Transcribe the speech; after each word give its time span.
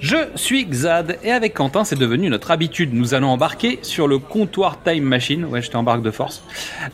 Je 0.00 0.16
suis 0.34 0.66
Xad 0.66 1.18
et 1.22 1.30
avec 1.30 1.54
Quentin 1.54 1.84
c'est 1.84 1.98
devenu 1.98 2.28
notre 2.28 2.50
habitude, 2.50 2.92
nous 2.92 3.14
allons 3.14 3.28
embarquer 3.28 3.78
sur 3.82 4.08
le 4.08 4.18
comptoir 4.18 4.82
Time 4.82 5.04
Machine, 5.04 5.44
ouais 5.44 5.62
je 5.62 5.70
t'embarque 5.70 6.02
de 6.02 6.10
force, 6.10 6.42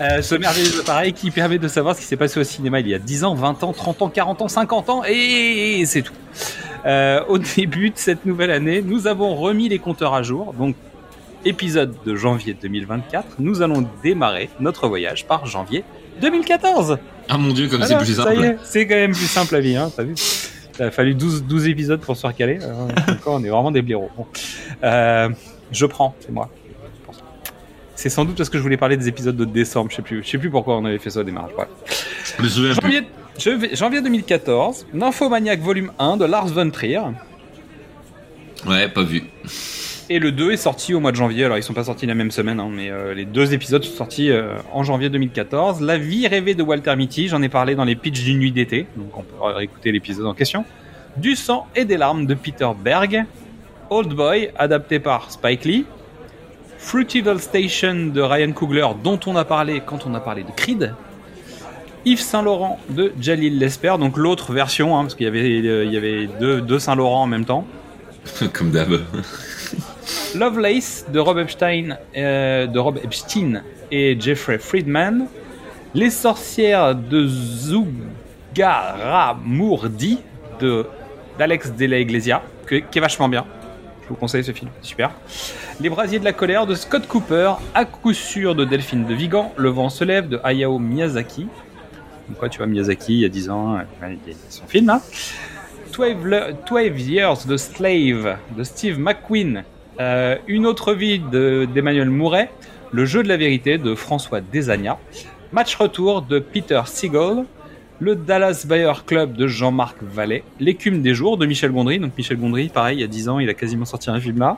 euh, 0.00 0.22
ce 0.22 0.34
merveilleux 0.34 0.80
appareil 0.80 1.12
qui 1.12 1.30
permet 1.30 1.58
de 1.58 1.68
savoir 1.68 1.96
ce 1.96 2.00
qui 2.00 2.06
s'est 2.06 2.16
passé 2.16 2.38
au 2.38 2.44
cinéma 2.44 2.80
il 2.80 2.88
y 2.88 2.94
a 2.94 2.98
10 2.98 3.24
ans, 3.24 3.34
20 3.34 3.64
ans, 3.64 3.72
30 3.72 4.02
ans, 4.02 4.08
40 4.08 4.42
ans, 4.42 4.48
50 4.48 4.90
ans 4.90 5.02
et 5.08 5.82
c'est 5.86 6.02
tout. 6.02 6.12
Euh, 6.86 7.22
au 7.28 7.38
début 7.38 7.90
de 7.90 7.96
cette 7.96 8.24
nouvelle 8.24 8.50
année, 8.50 8.82
nous 8.82 9.06
avons 9.06 9.34
remis 9.34 9.68
les 9.68 9.78
compteurs 9.78 10.14
à 10.14 10.22
jour, 10.22 10.54
donc 10.54 10.76
épisode 11.44 11.94
de 12.04 12.14
janvier 12.14 12.54
2024, 12.60 13.36
nous 13.38 13.62
allons 13.62 13.86
démarrer 14.02 14.50
notre 14.60 14.88
voyage 14.88 15.26
par 15.26 15.46
janvier 15.46 15.84
2014. 16.20 16.98
Ah 17.28 17.38
mon 17.38 17.52
dieu, 17.52 17.68
comme 17.68 17.82
c'est 17.82 17.96
plus 17.96 18.14
ça 18.14 18.24
simple. 18.24 18.56
C'est 18.62 18.86
quand 18.86 18.94
même 18.94 19.12
plus 19.12 19.26
simple 19.26 19.54
la 19.54 19.60
vie, 19.60 19.76
hein, 19.76 19.90
t'as 19.94 20.02
vu 20.02 20.14
Il 20.78 20.84
a 20.84 20.90
fallu 20.90 21.14
12, 21.14 21.44
12 21.44 21.68
épisodes 21.68 22.00
pour 22.00 22.16
se 22.16 22.26
recaler. 22.26 22.58
euh, 22.62 22.88
encore, 23.12 23.34
on 23.34 23.44
est 23.44 23.48
vraiment 23.48 23.70
des 23.70 23.82
blaireaux. 23.82 24.10
Bon. 24.16 24.26
Euh, 24.84 25.28
je 25.72 25.86
prends, 25.86 26.14
c'est 26.20 26.32
moi. 26.32 26.48
C'est 27.94 28.08
sans 28.08 28.24
doute 28.24 28.36
parce 28.36 28.48
que 28.48 28.56
je 28.56 28.62
voulais 28.62 28.78
parler 28.78 28.96
des 28.96 29.08
épisodes 29.08 29.36
de 29.36 29.44
décembre, 29.44 29.90
je 29.90 29.96
sais 29.96 30.02
plus, 30.02 30.22
je 30.24 30.30
sais 30.30 30.38
plus 30.38 30.48
pourquoi 30.48 30.78
on 30.78 30.84
avait 30.86 30.98
fait 30.98 31.10
ça 31.10 31.20
au 31.20 31.22
démarrage. 31.22 31.50
plus. 32.38 32.48
Janvier, 32.74 33.02
je 33.38 33.74
janvier 33.74 34.00
2014, 34.00 34.86
Nymphomaniac 34.94 35.60
volume 35.60 35.92
1 35.98 36.16
de 36.16 36.24
Lars 36.24 36.46
von 36.46 36.70
Trier. 36.70 37.02
Ouais, 38.66 38.88
pas 38.88 39.02
vu. 39.02 39.24
Et 40.12 40.18
le 40.18 40.32
2 40.32 40.50
est 40.50 40.56
sorti 40.56 40.92
au 40.92 40.98
mois 40.98 41.12
de 41.12 41.16
janvier. 41.16 41.44
Alors, 41.44 41.56
ils 41.56 41.62
sont 41.62 41.72
pas 41.72 41.84
sortis 41.84 42.04
la 42.04 42.16
même 42.16 42.32
semaine, 42.32 42.58
hein, 42.58 42.68
mais 42.68 42.90
euh, 42.90 43.14
les 43.14 43.24
deux 43.24 43.54
épisodes 43.54 43.84
sont 43.84 43.94
sortis 43.94 44.28
euh, 44.28 44.56
en 44.72 44.82
janvier 44.82 45.08
2014. 45.08 45.80
La 45.82 45.98
vie 45.98 46.26
rêvée 46.26 46.54
de 46.54 46.64
Walter 46.64 46.96
Mitty, 46.96 47.28
j'en 47.28 47.40
ai 47.42 47.48
parlé 47.48 47.76
dans 47.76 47.84
les 47.84 47.94
pitchs 47.94 48.24
d'une 48.24 48.40
nuit 48.40 48.50
d'été. 48.50 48.88
Donc, 48.96 49.16
on 49.16 49.22
peut 49.22 49.36
réécouter 49.40 49.92
l'épisode 49.92 50.26
en 50.26 50.34
question. 50.34 50.64
Du 51.16 51.36
sang 51.36 51.68
et 51.76 51.84
des 51.84 51.96
larmes 51.96 52.26
de 52.26 52.34
Peter 52.34 52.68
Berg. 52.76 53.24
Old 53.88 54.12
Boy, 54.12 54.50
adapté 54.58 54.98
par 54.98 55.30
Spike 55.30 55.64
Lee. 55.64 55.86
Fruityville 56.78 57.38
Station 57.38 58.06
de 58.12 58.20
Ryan 58.20 58.50
Coogler, 58.50 58.88
dont 59.04 59.20
on 59.26 59.36
a 59.36 59.44
parlé 59.44 59.80
quand 59.86 60.06
on 60.08 60.14
a 60.14 60.20
parlé 60.20 60.42
de 60.42 60.50
Creed. 60.50 60.92
Yves 62.04 62.18
Saint-Laurent 62.18 62.80
de 62.88 63.12
Jalil 63.20 63.60
Lesper, 63.60 63.94
donc 64.00 64.16
l'autre 64.16 64.52
version, 64.52 64.98
hein, 64.98 65.02
parce 65.02 65.14
qu'il 65.14 65.26
y 65.26 65.28
avait, 65.28 65.44
euh, 65.68 65.84
il 65.84 65.92
y 65.92 65.96
avait 65.96 66.28
deux, 66.40 66.60
deux 66.60 66.80
Saint-Laurent 66.80 67.22
en 67.22 67.26
même 67.28 67.44
temps. 67.44 67.64
Comme 68.52 68.72
d'hab. 68.72 69.00
Lovelace 70.34 71.04
de 71.12 71.18
Rob 71.18 71.38
Epstein, 71.38 71.96
euh, 72.16 72.66
de 72.66 72.78
Rob 72.78 72.98
Epstein 73.02 73.62
et 73.90 74.16
Jeffrey 74.18 74.58
Friedman. 74.58 75.26
Les 75.94 76.10
sorcières 76.10 76.94
de 76.94 77.26
Zugaramourdi 77.26 80.18
de 80.60 80.86
d'Alex 81.38 81.72
de 81.72 81.86
la 81.86 81.98
Iglesia, 81.98 82.42
que- 82.66 82.74
qui 82.76 82.98
est 82.98 83.00
vachement 83.00 83.28
bien. 83.28 83.44
Je 84.04 84.08
vous 84.10 84.14
conseille 84.14 84.44
ce 84.44 84.52
film, 84.52 84.70
super. 84.82 85.10
Les 85.80 85.88
brasiers 85.88 86.18
de 86.18 86.24
la 86.24 86.34
colère 86.34 86.66
de 86.66 86.74
Scott 86.74 87.06
Cooper, 87.08 87.54
à 87.74 87.86
coup 87.86 88.12
sûr 88.12 88.54
de 88.54 88.64
Delphine 88.66 89.06
de 89.06 89.14
Vigan, 89.14 89.52
Le 89.56 89.70
vent 89.70 89.88
se 89.88 90.04
lève 90.04 90.28
de 90.28 90.38
Hayao 90.44 90.78
Miyazaki. 90.78 91.46
Quoi, 92.38 92.48
tu 92.50 92.58
vois 92.58 92.66
Miyazaki 92.66 93.14
il 93.14 93.20
y 93.20 93.24
a 93.24 93.28
10 93.28 93.48
ans, 93.50 93.76
euh, 93.76 93.80
il 94.26 94.30
y 94.30 94.32
a 94.32 94.36
son 94.50 94.66
film 94.66 94.86
là. 94.88 95.00
12, 95.92 96.14
le- 96.24 96.54
12 96.68 97.08
Years 97.08 97.46
de 97.46 97.56
Slave 97.56 98.36
de 98.56 98.62
Steve 98.62 98.98
McQueen, 99.00 99.64
euh, 99.98 100.36
Une 100.46 100.66
autre 100.66 100.92
vie 100.94 101.18
de- 101.18 101.66
d'Emmanuel 101.72 102.10
Mouret, 102.10 102.50
Le 102.92 103.04
jeu 103.04 103.22
de 103.22 103.28
la 103.28 103.36
vérité 103.36 103.78
de 103.78 103.94
François 103.94 104.40
Desagna, 104.40 104.98
Match 105.52 105.74
retour 105.76 106.22
de 106.22 106.38
Peter 106.38 106.80
Siegel, 106.86 107.44
Le 107.98 108.14
Dallas 108.14 108.64
Bayer 108.68 108.92
Club 109.06 109.34
de 109.36 109.46
Jean-Marc 109.46 109.96
Vallée, 110.02 110.44
L'écume 110.60 111.02
des 111.02 111.12
jours 111.14 111.36
de 111.38 111.46
Michel 111.46 111.70
Gondry. 111.72 111.98
Donc 111.98 112.12
Michel 112.16 112.36
Gondry, 112.38 112.68
pareil, 112.68 112.98
il 112.98 113.00
y 113.00 113.04
a 113.04 113.08
10 113.08 113.28
ans, 113.28 113.38
il 113.40 113.48
a 113.48 113.54
quasiment 113.54 113.84
sorti 113.84 114.10
un 114.10 114.20
film 114.20 114.38
là. 114.38 114.56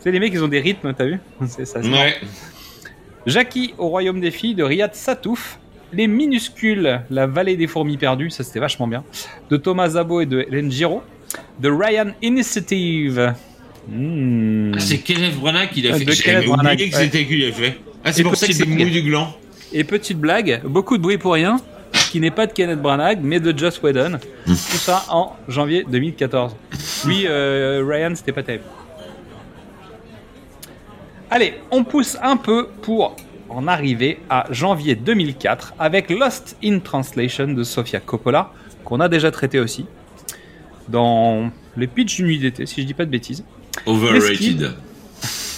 C'est 0.00 0.10
les 0.10 0.18
mecs, 0.20 0.32
ils 0.32 0.42
ont 0.42 0.48
des 0.48 0.60
rythmes, 0.60 0.92
t'as 0.94 1.04
vu? 1.04 1.18
C'est 1.46 1.66
ça. 1.66 1.80
Ouais. 1.80 2.14
Jackie 3.26 3.74
au 3.78 3.88
royaume 3.88 4.20
des 4.20 4.30
filles 4.30 4.54
de 4.54 4.62
Riyad 4.64 4.94
Satouf. 4.94 5.58
Les 5.92 6.08
minuscules, 6.08 7.02
la 7.08 7.26
vallée 7.28 7.56
des 7.56 7.68
fourmis 7.68 7.96
perdues, 7.96 8.28
ça 8.30 8.42
c'était 8.42 8.58
vachement 8.58 8.88
bien. 8.88 9.04
De 9.48 9.56
Thomas 9.56 9.90
Zabo 9.90 10.20
et 10.20 10.26
de 10.26 10.40
Hélène 10.40 10.70
Giraud. 10.70 11.02
De 11.60 11.70
Ryan 11.70 12.08
Initiative. 12.20 13.32
Hmm. 13.88 14.72
Ah, 14.74 14.80
c'est 14.80 14.98
Kenneth 14.98 15.36
Branagh 15.36 15.70
qui 15.70 15.82
l'a 15.82 15.90
Ah, 15.94 15.98
fait. 15.98 16.04
de 16.04 16.12
J'avais 16.12 16.36
oublié 16.38 16.52
Branagh, 16.56 16.78
que 16.90 16.96
c'était 16.96 17.18
lui 17.18 17.26
qui 17.26 17.38
l'a 17.46 17.52
fait. 17.52 17.78
Ah, 18.04 18.12
c'est 18.12 18.20
Et 18.20 18.24
pour 18.24 18.36
ça 18.36 18.46
que 18.46 18.52
petite 18.52 18.64
c'est 18.66 18.70
blague. 18.74 18.86
mou 18.86 18.92
du 18.92 19.02
gland. 19.02 19.36
Et 19.72 19.84
petite 19.84 20.18
blague, 20.18 20.60
beaucoup 20.64 20.96
de 20.96 21.02
bruit 21.02 21.18
pour 21.18 21.32
rien, 21.34 21.56
qui 22.10 22.20
n'est 22.20 22.30
pas 22.30 22.46
de 22.46 22.52
Kenneth 22.52 22.80
Branagh, 22.80 23.18
mais 23.22 23.40
de 23.40 23.56
Joss 23.56 23.80
Whedon. 23.82 24.18
Tout 24.46 24.54
ça 24.54 25.04
en 25.10 25.34
janvier 25.48 25.84
2014. 25.88 26.54
Oui, 27.06 27.24
euh, 27.26 27.84
Ryan, 27.86 28.12
c'était 28.14 28.32
pas 28.32 28.42
terrible. 28.42 28.64
Allez, 31.30 31.54
on 31.70 31.84
pousse 31.84 32.16
un 32.22 32.36
peu 32.36 32.68
pour 32.82 33.16
en 33.48 33.66
arriver 33.66 34.18
à 34.30 34.46
janvier 34.50 34.94
2004 34.94 35.74
avec 35.78 36.10
Lost 36.10 36.56
in 36.64 36.78
Translation 36.78 37.48
de 37.48 37.62
Sofia 37.64 38.00
Coppola, 38.00 38.52
qu'on 38.84 39.00
a 39.00 39.08
déjà 39.08 39.30
traité 39.30 39.58
aussi 39.60 39.86
dans 40.88 41.50
les 41.76 41.86
pitchs 41.86 42.16
d'une 42.16 42.26
nuit 42.26 42.38
d'été, 42.38 42.66
si 42.66 42.82
je 42.82 42.86
dis 42.86 42.94
pas 42.94 43.04
de 43.04 43.10
bêtises. 43.10 43.44
Overrated. 43.86 44.72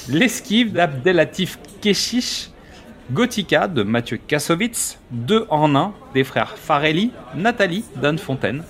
L'esquive 0.09 0.73
d'Abdelatif 0.73 1.59
Keshish, 1.81 2.51
Gothica 3.11 3.69
de 3.69 3.83
Mathieu 3.83 4.19
Kassovitz, 4.27 4.99
Deux 5.11 5.47
en 5.49 5.75
un 5.75 5.93
des 6.15 6.25
frères 6.25 6.57
Farelli, 6.57 7.11
Nathalie 7.35 7.85
d'Anne 8.01 8.19
Fontaine, 8.19 8.63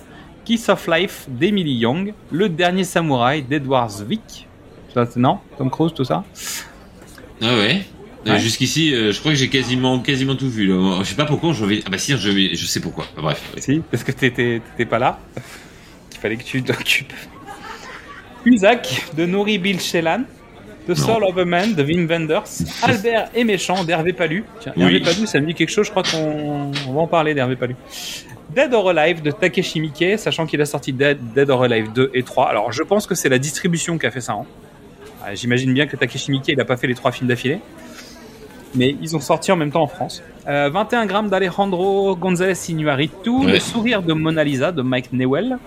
Kiss 0.45 0.69
of 0.69 0.87
Life 0.87 1.25
d'Emily 1.27 1.73
Young, 1.73 2.13
Le 2.31 2.49
Dernier 2.49 2.83
Samouraï 2.83 3.41
d'Edward 3.41 3.89
Zwick. 3.89 4.47
Ça, 4.93 5.07
non? 5.15 5.39
Tom 5.57 5.69
Cruise, 5.69 5.93
tout 5.93 6.05
ça? 6.05 6.23
Ah 7.41 7.55
ouais. 7.55 7.85
Euh. 8.25 8.37
Jusqu'ici, 8.39 8.93
euh, 8.93 9.11
je 9.11 9.19
crois 9.19 9.31
que 9.31 9.37
j'ai 9.37 9.49
quasiment, 9.49 9.99
quasiment 9.99 10.35
tout 10.35 10.49
vu. 10.49 10.67
Là. 10.67 10.99
Je 11.01 11.09
sais 11.09 11.15
pas 11.15 11.25
pourquoi. 11.25 11.53
Je 11.53 11.65
vais... 11.65 11.83
Ah 11.85 11.89
bah 11.89 11.97
si, 11.97 12.17
je, 12.17 12.55
je 12.55 12.65
sais 12.65 12.79
pourquoi. 12.79 13.05
Bref. 13.15 13.41
Si, 13.57 13.81
parce 13.91 14.03
que 14.03 14.11
t'étais 14.11 14.61
t'étais 14.71 14.85
pas 14.89 14.99
là. 14.99 15.19
Il 16.13 16.17
fallait 16.17 16.37
que 16.37 16.43
tu 16.43 16.63
t'occupes. 16.63 17.13
Usac 18.45 19.05
de 19.15 19.25
Nouri 19.25 19.57
Bilchelan, 19.57 20.23
The 20.87 20.93
Soul 20.95 21.23
of 21.25 21.37
a 21.37 21.43
Man 21.45 21.73
de 21.75 21.83
Wim 21.83 22.07
Wenders, 22.07 22.43
Albert 22.81 23.29
et 23.35 23.43
Méchant 23.43 23.83
d'Hervé 23.83 24.13
Palu. 24.13 24.45
Tiens, 24.61 24.73
Oui. 24.77 24.83
Hervé 24.83 24.99
Palu, 25.01 25.27
ça 25.27 25.39
me 25.39 25.45
dit 25.47 25.53
quelque 25.53 25.69
chose, 25.69 25.85
je 25.85 25.91
crois 25.91 26.03
qu'on 26.03 26.71
on 26.87 26.93
va 26.93 27.01
en 27.01 27.07
parler 27.07 27.33
d'Hervé 27.33 27.55
Palu. 27.55 27.75
Dead 28.55 28.73
or 28.73 28.89
Alive 28.89 29.21
de 29.21 29.31
Takeshi 29.31 29.81
Miike, 29.81 30.17
sachant 30.17 30.45
qu'il 30.45 30.61
a 30.61 30.65
sorti 30.65 30.93
Dead, 30.93 31.17
Dead 31.35 31.49
or 31.49 31.63
Alive 31.63 31.91
2 31.93 32.11
et 32.13 32.23
3. 32.23 32.47
Alors 32.49 32.71
je 32.71 32.81
pense 32.83 33.05
que 33.05 33.13
c'est 33.15 33.27
la 33.29 33.37
distribution 33.39 33.97
qui 33.97 34.05
a 34.05 34.11
fait 34.11 34.21
ça. 34.21 34.33
hein. 34.33 34.45
Ah, 35.25 35.35
J'imagine 35.35 35.73
bien 35.73 35.85
que 35.87 35.97
Takeshi 35.97 36.31
Miike, 36.31 36.47
il 36.47 36.61
a 36.61 36.65
pas 36.65 36.77
fait 36.77 36.87
les 36.87 36.95
trois 36.95 37.11
films 37.11 37.27
d'affilée. 37.27 37.59
Mais 38.75 38.95
ils 39.01 39.15
ont 39.15 39.19
sorti 39.19 39.51
en 39.51 39.55
même 39.55 39.71
temps 39.71 39.83
en 39.83 39.87
France. 39.87 40.21
Euh, 40.47 40.69
21 40.71 41.05
grammes 41.05 41.29
d'Alejandro 41.29 42.15
González 42.15 42.53
Iñárritu, 42.69 43.29
Ouais. 43.29 43.53
Le 43.53 43.59
sourire 43.59 44.01
de 44.01 44.13
Mona 44.13 44.43
Lisa 44.43 44.71
de 44.71 44.81
Mike 44.81 45.11
Newell, 45.13 45.57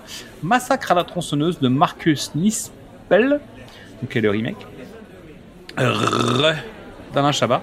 Massacre 0.42 0.92
à 0.92 0.94
la 0.94 1.04
tronçonneuse 1.04 1.58
de 1.60 1.68
Marcus 1.68 2.30
Nispel, 2.34 3.40
donc 4.00 4.16
est 4.16 4.20
le 4.20 4.30
remake. 4.30 4.66
Re 5.76 6.54
d'Alain 7.14 7.32
Chabat. 7.32 7.62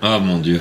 Ah 0.00 0.18
mon 0.18 0.38
dieu. 0.38 0.60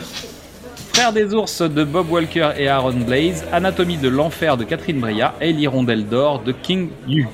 Frères 0.94 1.14
des 1.14 1.34
ours 1.34 1.62
de 1.62 1.84
Bob 1.84 2.12
Walker 2.12 2.52
et 2.58 2.68
Aaron 2.68 2.92
Blaze, 2.94 3.46
Anatomie 3.52 3.98
de 3.98 4.10
l'enfer 4.10 4.58
de 4.58 4.64
Catherine 4.66 5.00
Breillat 5.00 5.34
et 5.42 5.54
L'hirondelle 5.54 6.06
d'or 6.06 6.42
de 6.44 6.52
King 6.52 6.90
Yu. 7.08 7.28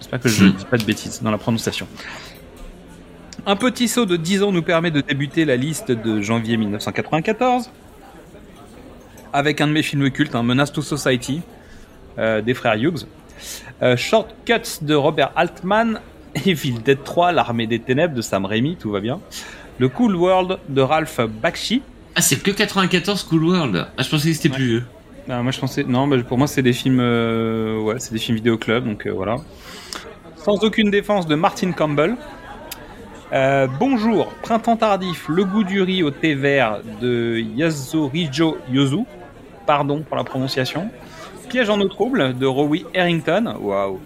J'espère 0.00 0.20
que 0.20 0.28
je 0.28 0.44
ne 0.46 0.50
dis 0.50 0.64
pas 0.64 0.78
de 0.78 0.84
bêtises 0.84 1.20
dans 1.22 1.30
la 1.30 1.38
prononciation. 1.38 1.86
Un 3.44 3.56
petit 3.56 3.88
saut 3.88 4.06
de 4.06 4.16
10 4.16 4.44
ans 4.44 4.52
nous 4.52 4.62
permet 4.62 4.92
de 4.92 5.00
débuter 5.00 5.44
la 5.44 5.56
liste 5.56 5.90
de 5.90 6.20
janvier 6.20 6.56
1994 6.56 7.70
avec 9.32 9.60
un 9.60 9.66
de 9.66 9.72
mes 9.72 9.82
films 9.82 10.10
cultes, 10.10 10.34
un 10.36 10.44
Menace 10.44 10.72
to 10.72 10.82
Society 10.82 11.40
euh, 12.18 12.40
des 12.40 12.54
frères 12.54 12.76
Hughes. 12.76 13.06
Euh, 13.82 13.96
Shortcuts 13.96 14.82
de 14.82 14.94
Robert 14.94 15.32
Altman, 15.34 16.00
Evil 16.46 16.82
Dead 16.84 17.02
3, 17.02 17.32
L'armée 17.32 17.66
des 17.66 17.80
ténèbres 17.80 18.14
de 18.14 18.22
Sam 18.22 18.44
Raimi, 18.44 18.76
tout 18.76 18.90
va 18.90 19.00
bien. 19.00 19.20
Le 19.78 19.88
Cool 19.88 20.14
World 20.14 20.58
de 20.68 20.80
Ralph 20.80 21.20
Bakshi. 21.20 21.82
Ah, 22.14 22.20
c'est 22.20 22.40
que 22.40 22.50
94 22.52 23.24
Cool 23.24 23.44
World. 23.44 23.86
Ah, 23.96 24.02
je 24.02 24.08
pensais 24.08 24.28
que 24.28 24.36
c'était 24.36 24.50
plus 24.50 24.66
vieux. 24.66 24.84
Ah, 25.28 25.42
moi 25.42 25.50
je 25.50 25.58
pensais 25.58 25.82
non, 25.84 26.06
mais 26.06 26.22
pour 26.22 26.38
moi 26.38 26.46
c'est 26.46 26.62
des 26.62 26.72
films, 26.72 27.00
euh, 27.00 27.80
ouais, 27.80 27.94
c'est 27.98 28.12
des 28.12 28.18
films 28.18 28.36
vidéo 28.36 28.58
club, 28.58 28.84
donc 28.84 29.06
euh, 29.06 29.12
voilà. 29.12 29.36
Sans 30.36 30.62
aucune 30.62 30.90
défense 30.90 31.26
de 31.26 31.34
Martin 31.34 31.72
Campbell. 31.72 32.16
Euh, 33.32 33.66
bonjour, 33.80 34.26
printemps 34.42 34.76
tardif, 34.76 35.26
le 35.26 35.44
goût 35.46 35.64
du 35.64 35.80
riz 35.80 36.02
au 36.02 36.10
thé 36.10 36.34
vert 36.34 36.80
de 37.00 37.42
Yasurijo 37.56 38.58
Yozu. 38.70 39.04
Pardon 39.66 40.02
pour 40.02 40.18
la 40.18 40.24
prononciation. 40.24 40.90
Piège 41.48 41.70
en 41.70 41.80
eau 41.80 41.88
trouble 41.88 42.36
de 42.36 42.44
Rowie 42.44 42.84
Harrington. 42.94 43.56
Waouh. 43.58 44.00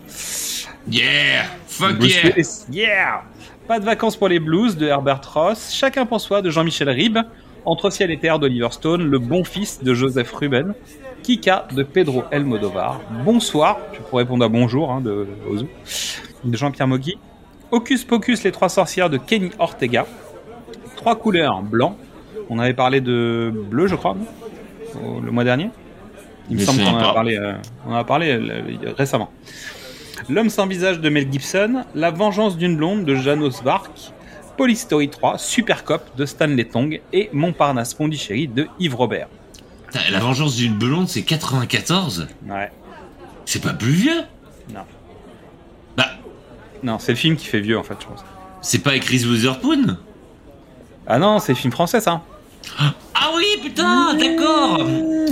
Yeah! 0.89 1.47
Fuck 1.67 2.01
yeah! 2.05 2.33
Yeah 2.71 3.23
Pas 3.67 3.81
de 3.81 3.85
vacances 3.85 4.17
pour 4.17 4.29
les 4.29 4.39
blues 4.39 4.77
de 4.77 4.87
Herbert 4.87 5.23
Ross. 5.35 5.73
Chacun 5.75 6.07
pour 6.07 6.21
soi 6.21 6.41
de 6.41 6.51
Jean-Michel 6.51 6.89
Ribes. 6.89 7.19
Entre 7.65 7.91
ciel 7.91 8.13
et 8.13 8.19
terre 8.19 8.39
d'Oliver 8.39 8.69
Stone. 8.71 9.03
Le 9.03 9.19
bon 9.19 9.43
fils 9.43 9.83
de 9.83 9.93
Joseph 9.93 10.33
Ruben. 10.35 10.73
Kika 11.25 11.67
de 11.75 11.83
Pedro 11.83 12.23
Elmodovar. 12.31 13.01
Bonsoir, 13.25 13.79
tu 13.93 14.01
pourrais 14.03 14.23
répondre 14.23 14.45
à 14.45 14.49
bonjour 14.49 14.93
hein, 14.93 15.01
de 15.01 15.27
Ozu. 15.51 15.67
De 16.45 16.57
Jean-Pierre 16.57 16.87
Mogui. 16.87 17.19
Hocus 17.71 18.05
Pocus, 18.05 18.45
les 18.45 18.53
trois 18.53 18.69
sorcières 18.69 19.11
de 19.11 19.19
Kenny 19.19 19.51
Ortega. 19.59 20.07
Trois 20.97 21.17
couleurs, 21.17 21.63
blanc. 21.63 21.97
On 22.49 22.59
avait 22.59 22.75
parlé 22.75 23.01
de 23.01 23.53
bleu, 23.71 23.87
je 23.87 23.97
crois, 23.97 24.17
le 25.23 25.31
mois 25.31 25.45
dernier. 25.45 25.71
Il 26.49 26.57
me 26.57 26.63
semble 26.65 26.83
qu'on 26.83 26.91
en 26.91 26.99
a 26.99 27.13
parlé, 27.13 27.37
euh, 27.37 27.55
on 27.87 27.93
en 27.93 27.97
a 27.97 28.05
parlé 28.05 28.31
euh, 28.31 28.93
récemment. 28.97 29.31
L'homme 30.29 30.49
sans 30.49 30.67
visage 30.67 31.01
de 31.01 31.09
Mel 31.09 31.31
Gibson, 31.31 31.85
La 31.95 32.11
vengeance 32.11 32.57
d'une 32.57 32.77
blonde 32.77 33.05
de 33.05 33.17
Janos 33.17 33.63
Vark, 33.63 33.91
Police 34.57 34.83
Story 34.83 35.09
3, 35.09 35.39
Super 35.39 35.85
Cop 35.85 36.03
de 36.17 36.25
Stanley 36.25 36.65
Tong 36.65 37.01
et 37.13 37.29
Montparnasse 37.33 37.95
Pondichéry 37.95 38.47
de 38.49 38.69
Yves 38.79 38.95
Robert. 38.95 39.29
Putain, 39.89 40.01
La 40.11 40.21
vengeance 40.21 40.57
d'une 40.57 40.75
blonde, 40.75 41.09
c'est 41.09 41.23
94? 41.23 42.29
Ouais. 42.49 42.71
C'est 43.45 43.63
pas 43.63 43.73
plus 43.73 43.93
vieux? 43.93 44.23
Non. 44.73 44.81
Non, 46.83 46.99
c'est 46.99 47.13
le 47.13 47.17
film 47.19 47.37
qui 47.37 47.47
fait 47.47 47.61
vieux 47.61 47.79
en 47.79 47.83
fait, 47.83 47.95
je 48.01 48.07
pense. 48.07 48.25
c'est 48.63 48.79
pas 48.81 48.91
avec 48.91 49.05
Reese 49.05 49.27
Witherspoon? 49.27 49.97
Ah 51.07 51.19
non, 51.19 51.39
c'est 51.39 51.53
le 51.53 51.59
film 51.59 51.73
français 51.73 52.01
ça. 52.01 52.23
Ah 52.79 53.31
oui, 53.37 53.45
putain, 53.63 54.15
d'accord! 54.15 54.87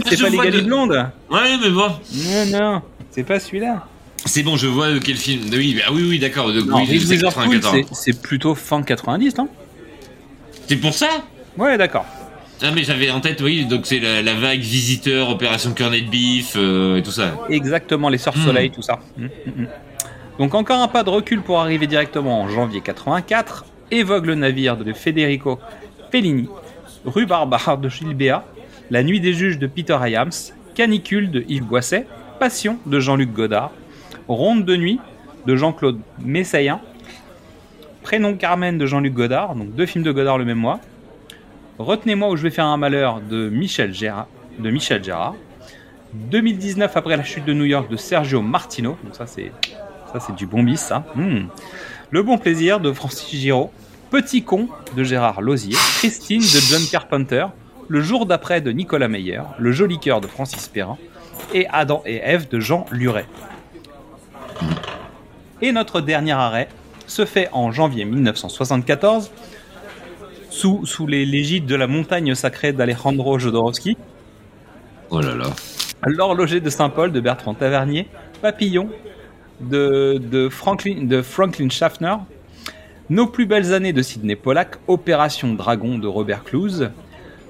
C'est 0.07 0.21
pas 0.37 0.45
les 0.45 0.51
de- 0.51 0.61
blonde. 0.61 1.11
Ouais, 1.31 1.57
mais 1.61 1.71
bon. 1.71 1.89
Non, 2.13 2.47
non, 2.47 2.83
c'est 3.11 3.25
pas 3.25 3.41
celui-là. 3.41 3.85
C'est 4.25 4.43
bon, 4.43 4.57
je 4.57 4.67
vois 4.69 4.89
quel 5.05 5.17
film. 5.17 5.43
Oui, 5.53 5.81
ah 5.87 5.93
oui, 5.93 6.07
oui, 6.09 6.19
d'accord. 6.19 6.47
oui, 6.47 6.63
c'est 6.87 7.13
Witherspoon, 7.15 7.43
94. 7.51 7.75
c'est- 7.93 8.13
c'est 8.13 8.23
plutôt 8.23 8.55
fin 8.55 8.83
90, 8.83 9.37
non? 9.37 9.49
C'est 10.69 10.77
pour 10.77 10.95
ça? 10.95 11.09
Ouais, 11.59 11.77
d'accord. 11.77 12.07
Ah, 12.63 12.71
mais 12.75 12.85
j'avais 12.85 13.11
en 13.11 13.21
tête, 13.21 13.41
oui, 13.43 13.67
donc 13.67 13.83
c'est 13.85 13.99
la, 13.99 14.23
la 14.23 14.35
vague 14.35 14.61
visiteur, 14.61 15.29
opération 15.29 15.75
cornet 15.77 16.01
de 16.01 16.09
bif 16.09 16.55
euh, 16.57 16.97
et 16.97 17.03
tout 17.03 17.11
ça. 17.11 17.33
Exactement, 17.51 18.09
les 18.09 18.17
Sœurs 18.17 18.37
Hmm. 18.37 18.45
Soleil, 18.47 18.71
tout 18.71 18.81
ça. 18.81 19.01
Hmm, 19.19 19.27
hmm. 19.27 19.67
Donc 20.39 20.55
encore 20.55 20.81
un 20.81 20.89
pas 20.89 21.05
de 21.05 21.11
recul 21.11 21.43
pour 21.43 21.61
arriver 21.61 21.87
directement 21.87 22.41
en 22.41 22.49
janvier 22.49 22.81
84. 22.81 23.67
Évoque 23.93 24.27
le 24.27 24.35
navire 24.35 24.77
de 24.77 24.93
Federico 24.93 25.61
Fellini. 26.11 26.49
Rue 27.05 27.27
Barbare 27.27 27.79
de 27.79 27.89
Gilles 27.89 28.15
Béat. 28.15 28.45
La 28.91 29.05
nuit 29.05 29.21
des 29.21 29.33
juges 29.33 29.61
de 29.61 29.69
Peter 29.69 29.97
Hyams. 30.05 30.33
Canicule 30.75 31.31
de 31.31 31.45
Yves 31.49 31.65
Boisset. 31.65 32.09
Passion 32.41 32.79
de 32.85 32.99
Jean-Luc 32.99 33.33
Godard. 33.33 33.71
Ronde 34.27 34.65
de 34.65 34.77
nuit 34.77 34.99
de 35.47 35.55
Jean-Claude 35.55 36.01
Messayen. 36.19 36.81
Prénom 38.03 38.35
Carmen 38.35 38.77
de 38.77 38.87
Jean-Luc 38.87 39.15
Godard. 39.15 39.55
Donc 39.55 39.73
deux 39.77 39.87
films 39.87 40.05
de 40.05 40.11
Godard 40.11 40.39
le 40.39 40.45
même 40.45 40.59
mois. 40.59 40.81
Retenez-moi 41.79 42.31
où 42.31 42.37
je 42.37 42.43
vais 42.43 42.51
faire 42.51 42.67
un 42.67 42.77
malheur 42.77 43.21
de 43.21 43.49
Michel 43.51 43.95
Gérard. 43.95 44.27
De 44.59 44.69
Michel 44.69 45.05
Gérard. 45.05 45.37
2019 46.13 46.97
après 46.97 47.17
la 47.17 47.25
chute 47.25 47.45
de 47.45 47.53
New 47.53 47.65
York 47.65 47.89
de 47.89 47.97
Sergio 47.97 48.43
Martino. 48.43 48.97
Donc 49.05 49.15
ça 49.15 49.27
c'est 49.27 49.53
ça 50.15 50.21
c'est 50.21 50.35
du 50.35 50.47
bon 50.47 50.63
bis 50.63 50.81
ça. 50.81 51.05
Hmm. 51.17 51.47
Le 52.11 52.23
bon 52.23 52.39
plaisir 52.39 52.79
de 52.79 52.93
Francis 52.93 53.39
Giraud. 53.39 53.71
Petit 54.11 54.45
con 54.45 54.69
de 54.97 55.03
Gérard 55.03 55.43
Lozier. 55.43 55.77
Christine 55.99 56.41
de 56.41 56.61
John 56.71 56.83
Carpenter. 56.91 57.47
Le 57.89 58.01
jour 58.01 58.25
d'après 58.25 58.61
de 58.61 58.71
Nicolas 58.71 59.09
Meyer. 59.09 59.43
Le 59.59 59.73
joli 59.73 59.99
cœur 59.99 60.21
de 60.21 60.29
Francis 60.29 60.69
Perrin. 60.69 60.99
Et 61.53 61.67
Adam 61.69 62.03
et 62.07 62.17
Ève 62.17 62.49
de 62.49 62.61
Jean 62.61 62.87
Luret. 62.93 63.27
Et 65.61 65.73
notre 65.73 66.01
dernier 66.01 66.33
arrêt 66.33 66.69
se 67.09 67.25
fait 67.25 67.49
en 67.53 67.73
janvier 67.73 68.05
1974 68.05 69.33
sous, 70.49 70.87
sous 70.87 71.09
les 71.09 71.27
légides 71.27 71.67
de 71.67 71.75
la 71.75 71.89
montagne 71.89 72.37
sacrée 72.37 72.73
d'Alejandro 72.73 73.41
Jodorowsky. 73.41 73.97
Oh 75.11 75.21
là 75.21 75.35
là. 75.35 75.47
L'horloger 76.07 76.61
de 76.61 76.71
Saint-Paul 76.71 77.11
de 77.11 77.21
Bertrand 77.21 77.55
Tavernier, 77.55 78.07
Papillon 78.41 78.89
de, 79.61 80.49
Franklin, 80.51 81.05
de 81.05 81.23
Schaffner, 81.71 82.17
Nos 83.11 83.27
plus 83.27 83.47
belles 83.47 83.73
années 83.73 83.93
de 83.93 84.03
Sidney 84.03 84.37
Pollack, 84.37 84.77
Opération 84.89 85.55
Dragon 85.55 85.99
de 85.99 86.07
Robert 86.07 86.45
Clouse, 86.45 86.91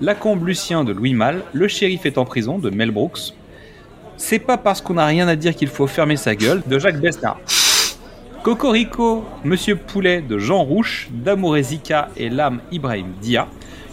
La 0.01 0.15
Combe 0.15 0.47
Lucien 0.47 0.85
de 0.85 0.93
Louis 0.93 1.15
Malle, 1.15 1.43
Le 1.53 1.69
shérif 1.69 2.07
est 2.07 2.19
en 2.19 2.25
prison 2.25 2.59
de 2.59 2.71
Mel 2.71 2.91
Brooks, 2.91 3.33
C'est 4.17 4.39
pas 4.39 4.57
parce 4.57 4.81
qu'on 4.81 4.95
n'a 4.95 5.07
rien 5.07 5.29
à 5.29 5.37
dire 5.37 5.55
qu'il 5.55 5.69
faut 5.69 5.87
fermer 5.87 6.17
sa 6.17 6.35
gueule 6.35 6.63
de 6.67 6.79
Jacques 6.79 7.01
Besnard. 7.01 7.41
Cocorico, 8.43 9.25
Monsieur 9.43 9.77
Poulet 9.77 10.21
de 10.21 10.39
Jean 10.39 10.63
Rouche, 10.65 11.09
D'amour 11.11 11.57
et 11.57 11.63
Zika 11.63 12.11
et 12.17 12.29
l'âme 12.29 12.61
Ibrahim 12.73 13.13
Dia, 13.23 13.49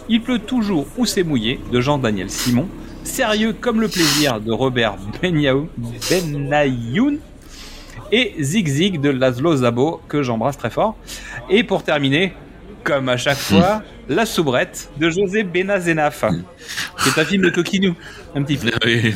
Il 0.08 0.20
pleut 0.20 0.40
toujours 0.40 0.86
ou 0.98 1.06
c'est 1.06 1.22
mouillé 1.22 1.58
de 1.72 1.80
Jean-Daniel 1.80 2.28
Simon, 2.28 2.68
Sérieux 3.04 3.52
comme 3.58 3.80
le 3.80 3.88
plaisir 3.88 4.40
de 4.40 4.52
Robert 4.52 4.96
Benyaou- 5.22 5.68
Benayoun 6.10 7.18
et 8.12 8.34
Zig 8.38 8.68
Zig 8.68 9.00
de 9.00 9.10
Laszlo 9.10 9.56
Zabo 9.56 10.00
que 10.06 10.22
j'embrasse 10.22 10.56
très 10.56 10.70
fort. 10.70 10.96
Et 11.50 11.64
pour 11.64 11.82
terminer, 11.82 12.34
comme 12.84 13.08
à 13.08 13.16
chaque 13.16 13.38
fois, 13.38 13.82
La 14.08 14.26
Soubrette 14.26 14.90
de 14.98 15.10
José 15.10 15.42
Benazenaf. 15.42 16.24
C'est 16.98 17.20
un 17.20 17.24
film 17.24 17.42
de 17.42 17.50
coquinou, 17.50 17.94
un 18.34 18.42
petit 18.42 18.56
peu. 18.56 18.70
Oui. 18.84 19.14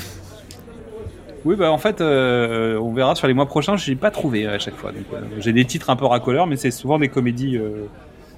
Oui, 1.44 1.54
bah 1.54 1.70
en 1.70 1.78
fait, 1.78 2.00
euh, 2.00 2.76
on 2.78 2.92
verra 2.92 3.14
sur 3.14 3.28
les 3.28 3.34
mois 3.34 3.46
prochains. 3.46 3.76
Je 3.76 3.88
n'ai 3.88 3.96
pas 3.96 4.10
trouvé 4.10 4.48
à 4.48 4.58
chaque 4.58 4.74
fois. 4.74 4.90
Donc, 4.90 5.04
euh, 5.12 5.20
j'ai 5.38 5.52
des 5.52 5.64
titres 5.64 5.90
un 5.90 5.94
peu 5.94 6.04
racoleurs, 6.04 6.48
mais 6.48 6.56
c'est 6.56 6.72
souvent 6.72 6.98
des 6.98 7.06
comédies 7.06 7.56
euh, 7.56 7.86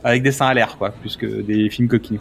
avec 0.05 0.23
des 0.23 0.31
seins 0.31 0.49
à 0.49 0.53
l'air, 0.53 0.77
quoi, 0.77 0.91
plus 0.91 1.17
que 1.17 1.41
des 1.41 1.71
films 1.71 1.89
coquinous. 1.89 2.21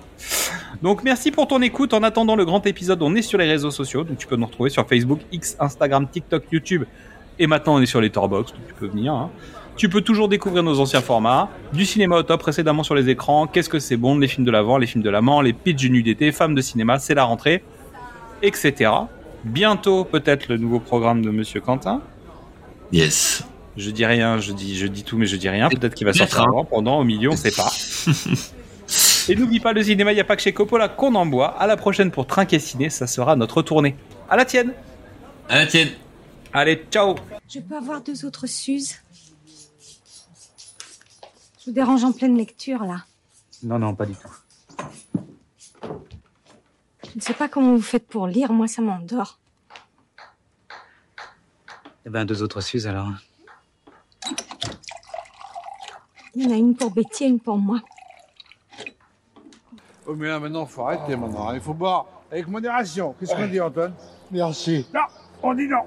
Donc, 0.81 1.03
merci 1.03 1.31
pour 1.31 1.45
ton 1.45 1.61
écoute. 1.61 1.93
En 1.93 2.03
attendant 2.03 2.37
le 2.37 2.45
grand 2.45 2.65
épisode, 2.65 3.01
on 3.01 3.15
est 3.15 3.21
sur 3.21 3.37
les 3.37 3.49
réseaux 3.49 3.71
sociaux. 3.71 4.05
Donc, 4.05 4.17
tu 4.17 4.27
peux 4.27 4.37
nous 4.37 4.45
retrouver 4.45 4.69
sur 4.69 4.87
Facebook, 4.87 5.19
X, 5.33 5.57
Instagram, 5.59 6.07
TikTok, 6.09 6.43
YouTube. 6.53 6.85
Et 7.39 7.47
maintenant, 7.47 7.75
on 7.75 7.81
est 7.81 7.85
sur 7.85 8.01
les 8.01 8.09
Torbox, 8.09 8.51
donc 8.51 8.61
tu 8.67 8.73
peux 8.73 8.87
venir. 8.87 9.13
hein. 9.13 9.29
Tu 9.75 9.89
peux 9.89 10.01
toujours 10.01 10.27
découvrir 10.27 10.63
nos 10.63 10.79
anciens 10.79 11.01
formats, 11.01 11.49
du 11.71 11.85
cinéma 11.85 12.15
au 12.17 12.23
top 12.23 12.39
précédemment 12.41 12.81
sur 12.81 12.95
les 12.95 13.09
écrans, 13.09 13.45
qu'est-ce 13.45 13.69
que 13.69 13.77
c'est 13.77 13.95
bon, 13.97 14.17
les 14.17 14.27
films 14.27 14.43
de 14.45 14.49
l'avant, 14.49 14.79
les 14.79 14.87
films 14.87 15.03
de 15.03 15.09
l'amant, 15.11 15.39
les 15.41 15.53
pitchs 15.53 15.75
du 15.77 15.91
nu 15.91 16.01
d'été, 16.01 16.31
femmes 16.31 16.55
de 16.55 16.61
cinéma, 16.61 16.97
c'est 16.97 17.13
la 17.13 17.25
rentrée, 17.25 17.63
etc. 18.41 18.91
Bientôt, 19.43 20.03
peut-être 20.03 20.47
le 20.49 20.57
nouveau 20.57 20.79
programme 20.79 21.21
de 21.23 21.29
Monsieur 21.29 21.61
Quentin. 21.61 22.01
Yes. 22.91 23.43
Je 23.77 23.91
dis 23.91 24.05
rien, 24.05 24.39
je 24.39 24.51
dis, 24.51 24.75
je 24.75 24.87
dis 24.87 25.03
tout, 25.03 25.17
mais 25.19 25.27
je 25.27 25.35
dis 25.35 25.47
rien. 25.49 25.69
Peut-être 25.69 25.93
qu'il 25.93 26.07
va 26.07 26.13
sortir 26.13 26.41
hein. 26.41 26.45
avant, 26.47 26.65
pendant, 26.65 26.99
au 26.99 27.03
milieu, 27.03 27.29
on 27.29 27.35
sait 27.35 27.51
pas. 27.51 27.71
Et 29.29 29.35
n'oublie 29.35 29.59
pas, 29.59 29.73
le 29.73 29.83
cinéma, 29.83 30.11
il 30.11 30.15
n'y 30.15 30.21
a 30.21 30.23
pas 30.23 30.35
que 30.35 30.41
chez 30.41 30.53
Coppola 30.53 30.87
qu'on 30.87 31.13
en 31.13 31.25
boit. 31.25 31.49
À 31.59 31.67
la 31.67 31.77
prochaine 31.77 32.09
pour 32.09 32.25
Trinquet 32.25 32.59
Ciné, 32.59 32.89
ça 32.89 33.05
sera 33.05 33.35
notre 33.35 33.61
tournée. 33.61 33.95
À 34.29 34.37
la 34.37 34.45
tienne 34.45 34.71
À 35.49 35.57
la 35.59 35.67
tienne. 35.67 35.89
Allez, 36.59 36.87
ciao 36.89 37.13
Je 37.47 37.59
peux 37.59 37.77
avoir 37.77 38.01
deux 38.01 38.25
autres 38.25 38.47
Suzes 38.47 38.95
Je 41.59 41.65
vous 41.67 41.71
dérange 41.71 42.03
en 42.03 42.11
pleine 42.11 42.35
lecture, 42.35 42.83
là. 42.83 43.05
Non, 43.61 43.77
non, 43.77 43.93
pas 43.93 44.07
du 44.07 44.15
tout. 44.15 45.21
Je 47.03 47.15
ne 47.15 47.21
sais 47.21 47.35
pas 47.35 47.47
comment 47.47 47.75
vous 47.75 47.81
faites 47.83 48.07
pour 48.07 48.25
lire, 48.25 48.51
moi 48.53 48.67
ça 48.67 48.81
m'endort. 48.81 49.37
Eh 52.07 52.09
ben, 52.09 52.25
deux 52.25 52.41
autres 52.41 52.61
Suzes 52.61 52.87
alors. 52.87 53.11
Il 56.33 56.43
y 56.43 56.47
en 56.47 56.55
a 56.55 56.57
une 56.57 56.75
pour 56.75 56.89
Betty 56.89 57.25
et 57.25 57.27
une 57.27 57.39
pour 57.39 57.59
moi. 57.59 57.81
Oh, 60.07 60.15
mais 60.15 60.27
là, 60.27 60.39
maintenant, 60.39 60.65
faut 60.65 60.87
arrêter 60.87 61.15
maintenant. 61.15 61.53
Il 61.53 61.61
faut 61.61 61.75
boire 61.75 62.07
avec 62.31 62.47
modération. 62.47 63.13
Qu'est-ce 63.19 63.35
qu'on 63.35 63.45
dit, 63.47 63.61
Antoine? 63.61 63.93
Merci. 64.31 64.87
Non, 64.91 65.01
on 65.43 65.53
dit 65.53 65.67
non. 65.67 65.83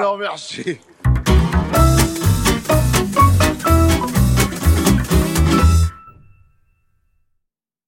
Non, 0.00 0.16
merci. 0.16 0.80